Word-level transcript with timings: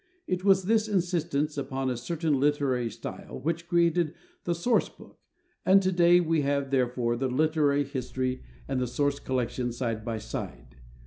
It 0.25 0.43
was 0.43 0.63
this 0.63 0.87
insistence 0.87 1.59
upon 1.59 1.87
a 1.91 1.95
certain 1.95 2.39
literary 2.39 2.89
style 2.89 3.39
which 3.39 3.67
created 3.67 4.15
the 4.45 4.55
source 4.55 4.89
book; 4.89 5.19
and 5.63 5.79
to 5.83 5.91
day 5.91 6.19
we 6.19 6.41
have 6.41 6.71
therefore 6.71 7.15
the 7.15 7.27
literary 7.29 7.83
history 7.83 8.41
and 8.67 8.81
the 8.81 8.87
source 8.87 9.19
collection 9.19 9.71
side 9.71 10.03
by 10.03 10.17
side. 10.17 10.77